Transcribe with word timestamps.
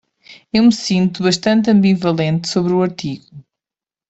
Eu 0.51 0.63
me 0.63 0.71
sinto 0.71 1.21
bastante 1.25 1.69
ambivalente 1.69 2.47
sobre 2.49 2.73
o 2.73 2.81
artigo. 2.81 3.27